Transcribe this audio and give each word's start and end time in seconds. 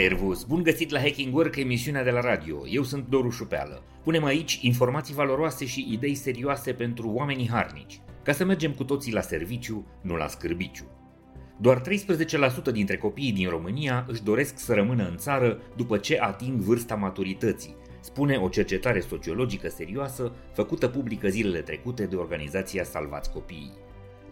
Servus! 0.00 0.44
Bun 0.44 0.62
găsit 0.62 0.90
la 0.90 1.00
Hacking 1.00 1.34
Work, 1.34 1.56
emisiunea 1.56 2.04
de 2.04 2.10
la 2.10 2.20
radio. 2.20 2.68
Eu 2.68 2.82
sunt 2.82 3.08
Doru 3.08 3.30
Șupeală. 3.30 3.82
Punem 4.02 4.24
aici 4.24 4.58
informații 4.62 5.14
valoroase 5.14 5.66
și 5.66 5.88
idei 5.90 6.14
serioase 6.14 6.72
pentru 6.72 7.08
oamenii 7.08 7.48
harnici, 7.48 8.00
ca 8.22 8.32
să 8.32 8.44
mergem 8.44 8.72
cu 8.72 8.84
toții 8.84 9.12
la 9.12 9.20
serviciu, 9.20 9.86
nu 10.02 10.16
la 10.16 10.26
scârbiciu. 10.26 10.84
Doar 11.60 11.80
13% 11.80 12.72
dintre 12.72 12.96
copiii 12.96 13.32
din 13.32 13.48
România 13.48 14.04
își 14.08 14.22
doresc 14.22 14.58
să 14.58 14.74
rămână 14.74 15.08
în 15.08 15.16
țară 15.16 15.60
după 15.76 15.96
ce 15.96 16.18
ating 16.20 16.60
vârsta 16.60 16.94
maturității, 16.94 17.76
spune 18.00 18.36
o 18.36 18.48
cercetare 18.48 19.00
sociologică 19.00 19.68
serioasă 19.68 20.32
făcută 20.52 20.88
publică 20.88 21.28
zilele 21.28 21.60
trecute 21.60 22.06
de 22.06 22.16
organizația 22.16 22.84
Salvați 22.84 23.32
Copiii. 23.32 23.86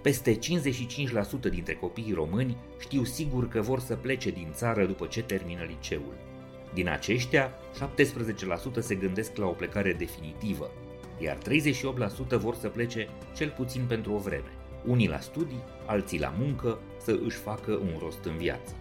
Peste 0.07 0.39
55% 0.39 0.39
dintre 1.51 1.75
copiii 1.75 2.13
români 2.13 2.57
știu 2.79 3.05
sigur 3.05 3.49
că 3.49 3.61
vor 3.61 3.81
să 3.81 3.97
plece 3.97 4.31
din 4.31 4.49
țară 4.53 4.85
după 4.85 5.07
ce 5.07 5.23
termină 5.23 5.63
liceul. 5.63 6.15
Din 6.75 6.89
aceștia, 6.89 7.53
17% 8.79 8.79
se 8.79 8.95
gândesc 8.95 9.37
la 9.37 9.47
o 9.47 9.51
plecare 9.51 9.93
definitivă, 9.93 10.71
iar 11.19 11.39
38% 12.37 12.39
vor 12.39 12.55
să 12.55 12.69
plece 12.69 13.09
cel 13.35 13.51
puțin 13.57 13.85
pentru 13.89 14.13
o 14.13 14.19
vreme, 14.19 14.51
unii 14.85 15.09
la 15.09 15.21
studii, 15.21 15.63
alții 15.87 16.21
la 16.21 16.35
muncă, 16.39 16.79
să 17.03 17.19
își 17.25 17.37
facă 17.37 17.73
un 17.73 17.97
rost 17.99 18.25
în 18.25 18.37
viață. 18.37 18.75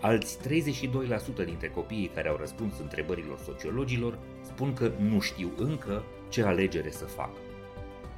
Alți 0.00 0.38
32% 0.38 1.44
dintre 1.44 1.68
copiii 1.68 2.10
care 2.14 2.28
au 2.28 2.36
răspuns 2.36 2.78
întrebărilor 2.78 3.38
sociologilor 3.38 4.18
spun 4.42 4.72
că 4.72 4.92
nu 4.98 5.20
știu 5.20 5.50
încă 5.56 6.04
ce 6.28 6.42
alegere 6.42 6.90
să 6.90 7.04
facă. 7.04 7.38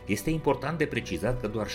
Este 0.06 0.30
important 0.30 0.79
de 0.79 0.87
precizat 0.87 1.41
că 1.41 1.48
doar 1.48 1.66
7% 1.66 1.70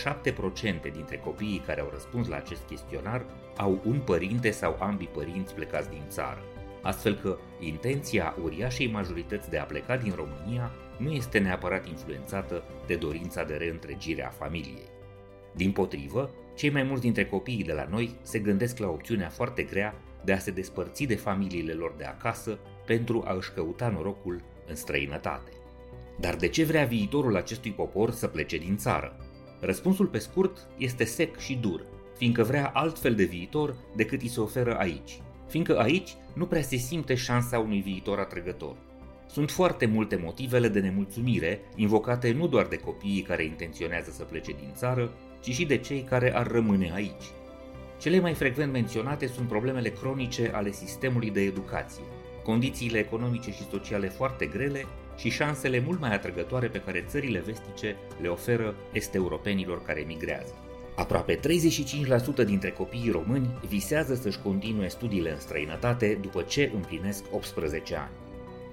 dintre 0.93 1.17
copiii 1.17 1.63
care 1.65 1.81
au 1.81 1.89
răspuns 1.91 2.27
la 2.27 2.35
acest 2.35 2.61
chestionar 2.67 3.25
au 3.57 3.81
un 3.85 3.99
părinte 3.99 4.51
sau 4.51 4.77
ambii 4.79 5.09
părinți 5.13 5.53
plecați 5.53 5.89
din 5.89 6.03
țară, 6.07 6.41
astfel 6.81 7.15
că 7.15 7.37
intenția 7.59 8.35
uriașei 8.43 8.91
majorități 8.91 9.49
de 9.49 9.57
a 9.57 9.63
pleca 9.63 9.97
din 9.97 10.13
România 10.15 10.71
nu 10.97 11.11
este 11.11 11.39
neapărat 11.39 11.87
influențată 11.87 12.63
de 12.85 12.95
dorința 12.95 13.43
de 13.43 13.53
reîntregire 13.53 14.25
a 14.25 14.29
familiei. 14.29 14.89
Din 15.55 15.71
potrivă, 15.71 16.29
cei 16.55 16.69
mai 16.69 16.83
mulți 16.83 17.01
dintre 17.01 17.25
copiii 17.25 17.63
de 17.63 17.73
la 17.73 17.87
noi 17.89 18.15
se 18.21 18.39
gândesc 18.39 18.77
la 18.77 18.87
opțiunea 18.87 19.29
foarte 19.29 19.63
grea 19.63 19.95
de 20.23 20.33
a 20.33 20.37
se 20.37 20.51
despărți 20.51 21.03
de 21.03 21.15
familiile 21.15 21.73
lor 21.73 21.93
de 21.97 22.03
acasă 22.03 22.59
pentru 22.85 23.23
a 23.27 23.33
își 23.33 23.51
căuta 23.51 23.89
norocul 23.89 24.41
în 24.67 24.75
străinătate. 24.75 25.51
Dar 26.19 26.35
de 26.35 26.47
ce 26.47 26.63
vrea 26.63 26.85
viitorul 26.85 27.35
acestui 27.35 27.71
popor 27.71 28.11
să 28.11 28.27
plece 28.27 28.57
din 28.57 28.77
țară? 28.77 29.15
Răspunsul 29.59 30.05
pe 30.05 30.17
scurt 30.17 30.67
este 30.77 31.03
sec 31.03 31.39
și 31.39 31.55
dur, 31.55 31.85
fiindcă 32.17 32.43
vrea 32.43 32.71
altfel 32.73 33.15
de 33.15 33.23
viitor 33.23 33.75
decât 33.95 34.21
îi 34.21 34.27
se 34.27 34.39
oferă 34.39 34.77
aici, 34.77 35.21
fiindcă 35.47 35.79
aici 35.79 36.15
nu 36.33 36.45
prea 36.45 36.61
se 36.61 36.75
simte 36.75 37.15
șansa 37.15 37.59
unui 37.59 37.81
viitor 37.81 38.19
atrăgător. 38.19 38.75
Sunt 39.31 39.51
foarte 39.51 39.85
multe 39.85 40.15
motivele 40.23 40.67
de 40.67 40.79
nemulțumire 40.79 41.61
invocate 41.75 42.31
nu 42.31 42.47
doar 42.47 42.65
de 42.65 42.77
copiii 42.77 43.21
care 43.21 43.43
intenționează 43.43 44.11
să 44.11 44.23
plece 44.23 44.51
din 44.51 44.71
țară, 44.75 45.13
ci 45.41 45.53
și 45.53 45.65
de 45.65 45.77
cei 45.77 46.01
care 46.01 46.35
ar 46.35 46.47
rămâne 46.47 46.91
aici. 46.93 47.23
Cele 47.99 48.19
mai 48.19 48.33
frecvent 48.33 48.71
menționate 48.71 49.27
sunt 49.27 49.47
problemele 49.47 49.89
cronice 49.89 50.51
ale 50.53 50.71
sistemului 50.71 51.29
de 51.29 51.41
educație, 51.41 52.03
condițiile 52.43 52.97
economice 52.97 53.51
și 53.51 53.67
sociale 53.69 54.07
foarte 54.07 54.45
grele 54.45 54.85
și 55.17 55.29
șansele 55.29 55.83
mult 55.85 55.99
mai 55.99 56.13
atrăgătoare 56.13 56.67
pe 56.67 56.81
care 56.81 57.05
țările 57.07 57.39
vestice 57.39 57.95
le 58.21 58.27
oferă 58.27 58.75
est-europenilor 58.91 59.83
care 59.83 60.03
migrează. 60.07 60.53
Aproape 60.95 61.39
35% 61.39 61.39
dintre 62.45 62.69
copiii 62.69 63.11
români 63.11 63.59
visează 63.67 64.15
să-și 64.15 64.39
continue 64.39 64.87
studiile 64.87 65.31
în 65.31 65.39
străinătate 65.39 66.17
după 66.21 66.41
ce 66.41 66.71
împlinesc 66.73 67.23
18 67.31 67.95
ani. 67.95 68.11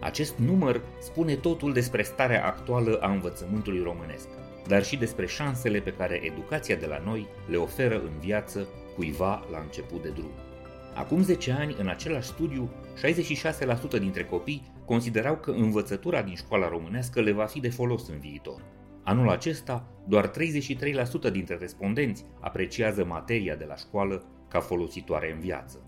Acest 0.01 0.37
număr 0.37 0.81
spune 1.01 1.35
totul 1.35 1.73
despre 1.73 2.03
starea 2.03 2.47
actuală 2.47 2.99
a 3.01 3.11
învățământului 3.11 3.83
românesc, 3.83 4.29
dar 4.67 4.85
și 4.85 4.97
despre 4.97 5.27
șansele 5.27 5.79
pe 5.79 5.93
care 5.93 6.21
educația 6.25 6.77
de 6.77 6.87
la 6.87 7.03
noi 7.05 7.27
le 7.47 7.57
oferă 7.57 7.95
în 7.95 8.19
viață 8.21 8.69
cuiva 8.97 9.47
la 9.51 9.59
început 9.59 10.03
de 10.03 10.09
drum. 10.09 10.31
Acum 10.95 11.23
10 11.23 11.53
ani, 11.53 11.77
în 11.79 11.89
același 11.89 12.29
studiu, 12.29 12.71
66% 13.97 13.99
dintre 13.99 14.25
copii 14.25 14.73
considerau 14.85 15.37
că 15.37 15.51
învățătura 15.51 16.23
din 16.23 16.35
școala 16.35 16.69
românească 16.69 17.21
le 17.21 17.33
va 17.33 17.45
fi 17.45 17.61
de 17.61 17.71
folos 17.71 18.09
în 18.09 18.19
viitor. 18.19 18.63
Anul 19.03 19.31
acesta, 19.31 19.87
doar 20.09 20.31
33% 20.31 20.33
dintre 21.33 21.57
respondenți 21.57 22.25
apreciază 22.41 23.05
materia 23.05 23.55
de 23.55 23.65
la 23.65 23.77
școală 23.77 24.25
ca 24.49 24.61
folositoare 24.61 25.33
în 25.33 25.41
viață. 25.41 25.79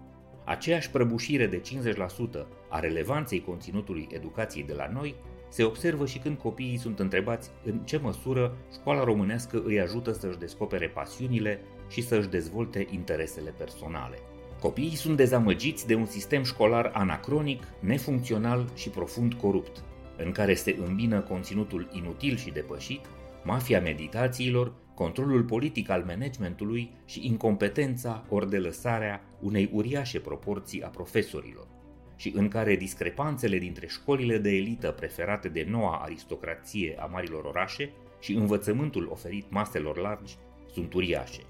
Aceeași 0.45 0.91
prăbușire 0.91 1.47
de 1.47 1.61
50% 1.61 2.47
a 2.69 2.81
relevanței 2.81 3.41
conținutului 3.41 4.09
educației 4.11 4.65
de 4.65 4.73
la 4.73 4.91
noi 4.93 5.15
se 5.49 5.65
observă 5.65 6.07
și 6.07 6.19
când 6.19 6.39
copiii 6.39 6.77
sunt 6.77 6.99
întrebați 6.99 7.51
în 7.65 7.79
ce 7.79 7.97
măsură 7.97 8.57
școala 8.73 9.05
românească 9.05 9.63
îi 9.65 9.81
ajută 9.81 10.13
să-și 10.13 10.39
descopere 10.39 10.89
pasiunile 10.89 11.61
și 11.89 12.03
să-și 12.03 12.29
dezvolte 12.29 12.87
interesele 12.91 13.55
personale. 13.59 14.19
Copiii 14.61 14.97
sunt 14.97 15.17
dezamăgiți 15.17 15.87
de 15.87 15.95
un 15.95 16.07
sistem 16.07 16.43
școlar 16.43 16.91
anacronic, 16.95 17.63
nefuncțional 17.81 18.71
și 18.75 18.89
profund 18.89 19.35
corupt, 19.35 19.85
în 20.17 20.33
care 20.33 20.55
se 20.55 20.77
îmbină 20.87 21.21
conținutul 21.21 21.89
inutil 21.93 22.37
și 22.37 22.51
depășit, 22.51 23.01
mafia 23.45 23.81
meditațiilor, 23.81 24.73
controlul 24.95 25.43
politic 25.43 25.91
al 25.91 26.05
managementului 26.07 26.91
și 27.05 27.27
incompetența 27.27 28.25
ori 28.29 28.51
de 28.51 28.59
lăsarea 28.59 29.23
unei 29.41 29.71
uriașe 29.73 30.19
proporții 30.21 30.83
a 30.83 30.89
profesorilor, 30.89 31.67
și 32.17 32.33
în 32.37 32.49
care 32.49 32.77
discrepanțele 32.77 33.59
dintre 33.59 33.87
școlile 33.87 34.39
de 34.39 34.51
elită 34.51 34.91
preferate 34.91 35.49
de 35.49 35.67
noua 35.71 36.01
aristocrație 36.03 36.97
a 36.99 37.07
marilor 37.07 37.45
orașe 37.45 37.91
și 38.21 38.33
învățământul 38.33 39.09
oferit 39.11 39.51
maselor 39.51 39.99
largi 39.99 40.37
sunt 40.73 40.95
uriașe. 40.95 41.41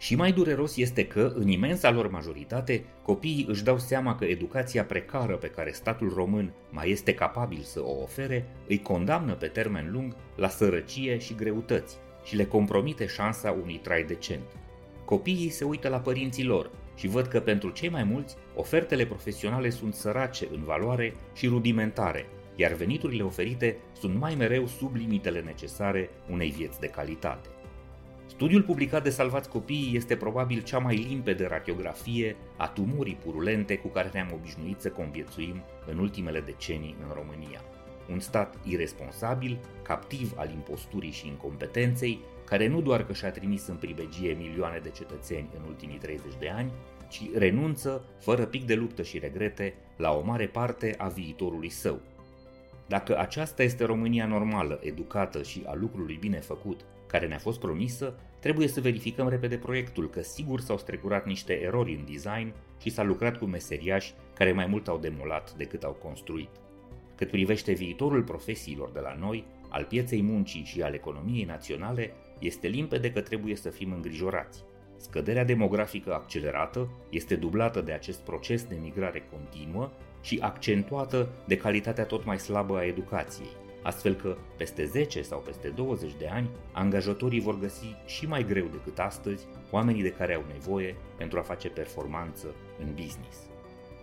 Și 0.00 0.14
mai 0.14 0.32
dureros 0.32 0.76
este 0.76 1.06
că, 1.06 1.32
în 1.34 1.48
imensa 1.48 1.90
lor 1.90 2.10
majoritate, 2.10 2.84
copiii 3.02 3.46
își 3.48 3.64
dau 3.64 3.78
seama 3.78 4.14
că 4.14 4.24
educația 4.24 4.84
precară 4.84 5.36
pe 5.36 5.46
care 5.46 5.70
statul 5.70 6.12
român 6.14 6.52
mai 6.70 6.90
este 6.90 7.14
capabil 7.14 7.60
să 7.62 7.80
o 7.80 8.02
ofere 8.02 8.46
îi 8.68 8.82
condamnă 8.82 9.32
pe 9.34 9.46
termen 9.46 9.88
lung 9.92 10.16
la 10.36 10.48
sărăcie 10.48 11.18
și 11.18 11.34
greutăți 11.34 11.96
și 12.24 12.36
le 12.36 12.44
compromite 12.44 13.06
șansa 13.06 13.50
unui 13.62 13.80
trai 13.82 14.02
decent. 14.02 14.44
Copiii 15.04 15.48
se 15.48 15.64
uită 15.64 15.88
la 15.88 15.98
părinții 15.98 16.44
lor 16.44 16.70
și 16.96 17.08
văd 17.08 17.26
că 17.26 17.40
pentru 17.40 17.70
cei 17.70 17.88
mai 17.88 18.04
mulți, 18.04 18.36
ofertele 18.54 19.06
profesionale 19.06 19.70
sunt 19.70 19.94
sărace 19.94 20.48
în 20.52 20.62
valoare 20.64 21.14
și 21.34 21.46
rudimentare, 21.46 22.26
iar 22.56 22.72
veniturile 22.72 23.22
oferite 23.22 23.76
sunt 23.92 24.18
mai 24.18 24.34
mereu 24.34 24.66
sub 24.66 24.94
limitele 24.94 25.40
necesare 25.40 26.10
unei 26.30 26.50
vieți 26.50 26.80
de 26.80 26.86
calitate. 26.86 27.48
Studiul 28.30 28.62
publicat 28.62 29.02
de 29.02 29.10
Salvați 29.10 29.48
Copiii 29.48 29.96
este 29.96 30.16
probabil 30.16 30.62
cea 30.62 30.78
mai 30.78 30.96
limpede 30.96 31.46
radiografie 31.46 32.36
a 32.56 32.68
tumurii 32.68 33.18
purulente 33.24 33.76
cu 33.76 33.88
care 33.88 34.10
ne-am 34.12 34.30
obișnuit 34.34 34.80
să 34.80 34.90
conviețuim 34.90 35.62
în 35.86 35.98
ultimele 35.98 36.40
decenii 36.40 36.96
în 37.06 37.14
România. 37.14 37.60
Un 38.10 38.20
stat 38.20 38.54
irresponsabil, 38.64 39.58
captiv 39.82 40.32
al 40.36 40.50
imposturii 40.50 41.10
și 41.10 41.26
incompetenței, 41.26 42.20
care 42.44 42.66
nu 42.66 42.80
doar 42.80 43.04
că 43.04 43.12
și-a 43.12 43.30
trimis 43.30 43.66
în 43.66 43.76
pribegie 43.76 44.32
milioane 44.32 44.78
de 44.78 44.90
cetățeni 44.90 45.48
în 45.56 45.62
ultimii 45.66 45.98
30 45.98 46.32
de 46.38 46.48
ani, 46.48 46.70
ci 47.08 47.22
renunță, 47.34 48.04
fără 48.18 48.44
pic 48.44 48.66
de 48.66 48.74
luptă 48.74 49.02
și 49.02 49.18
regrete, 49.18 49.74
la 49.96 50.12
o 50.12 50.24
mare 50.24 50.46
parte 50.46 50.94
a 50.98 51.08
viitorului 51.08 51.70
său. 51.70 52.00
Dacă 52.86 53.18
aceasta 53.18 53.62
este 53.62 53.84
România 53.84 54.26
normală, 54.26 54.80
educată 54.82 55.42
și 55.42 55.62
a 55.66 55.74
lucrului 55.74 56.16
bine 56.20 56.38
făcut, 56.38 56.80
care 57.10 57.26
ne-a 57.26 57.38
fost 57.38 57.60
promisă, 57.60 58.14
trebuie 58.40 58.68
să 58.68 58.80
verificăm 58.80 59.28
repede 59.28 59.56
proiectul, 59.56 60.10
că 60.10 60.22
sigur 60.22 60.60
s-au 60.60 60.78
strecurat 60.78 61.26
niște 61.26 61.60
erori 61.60 61.94
în 61.94 62.04
design 62.12 62.54
și 62.80 62.90
s-a 62.90 63.02
lucrat 63.02 63.38
cu 63.38 63.44
meseriași 63.44 64.14
care 64.34 64.52
mai 64.52 64.66
mult 64.66 64.88
au 64.88 64.98
demolat 64.98 65.54
decât 65.54 65.82
au 65.82 65.92
construit. 65.92 66.48
Cât 67.14 67.30
privește 67.30 67.72
viitorul 67.72 68.22
profesiilor 68.22 68.90
de 68.90 69.00
la 69.00 69.16
noi, 69.18 69.44
al 69.68 69.84
pieței 69.84 70.22
muncii 70.22 70.64
și 70.64 70.82
al 70.82 70.94
economiei 70.94 71.44
naționale, 71.44 72.12
este 72.38 72.66
limpede 72.66 73.12
că 73.12 73.20
trebuie 73.20 73.56
să 73.56 73.68
fim 73.68 73.92
îngrijorați. 73.92 74.64
Scăderea 74.96 75.44
demografică 75.44 76.14
accelerată 76.14 76.90
este 77.10 77.36
dublată 77.36 77.80
de 77.80 77.92
acest 77.92 78.20
proces 78.20 78.64
de 78.64 78.76
migrare 78.82 79.22
continuă 79.32 79.90
și 80.22 80.38
accentuată 80.40 81.28
de 81.46 81.56
calitatea 81.56 82.04
tot 82.04 82.24
mai 82.24 82.38
slabă 82.38 82.76
a 82.76 82.84
educației, 82.84 83.48
astfel 83.82 84.14
că 84.14 84.36
peste 84.56 84.84
10 84.84 85.22
sau 85.22 85.38
peste 85.38 85.68
20 85.68 86.10
de 86.18 86.28
ani, 86.28 86.50
angajatorii 86.72 87.40
vor 87.40 87.58
găsi 87.58 87.96
și 88.06 88.26
mai 88.26 88.44
greu 88.44 88.66
decât 88.66 88.98
astăzi 88.98 89.46
oamenii 89.70 90.02
de 90.02 90.12
care 90.12 90.34
au 90.34 90.44
nevoie 90.52 90.96
pentru 91.16 91.38
a 91.38 91.42
face 91.42 91.68
performanță 91.68 92.46
în 92.78 92.86
business. 92.94 93.38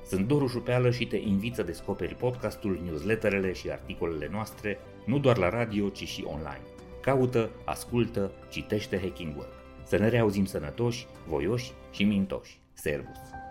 Sunt 0.08 0.28
Doru 0.28 0.48
Jupeală 0.48 0.92
și 0.92 1.08
te 1.08 1.18
invit 1.18 1.56
să 1.56 1.64
descoperi 1.64 2.16
podcastul, 2.16 2.80
newsletterele 2.86 3.54
și 3.54 3.72
articolele 3.72 4.28
noastre, 4.32 4.80
nu 5.06 5.20
doar 5.20 5.38
la 5.38 5.50
radio, 5.50 5.90
ci 5.90 6.08
și 6.08 6.24
online. 6.28 6.62
Caută, 7.02 7.50
ascultă, 7.64 8.32
citește 8.50 9.00
Hacking 9.00 9.36
Work. 9.38 9.54
Să 9.84 9.98
ne 9.98 10.10
reauzim 10.10 10.46
sănătoși, 10.46 11.08
voioși 11.28 11.72
și 11.92 12.04
mintoși. 12.04 12.60
Servus! 12.74 13.47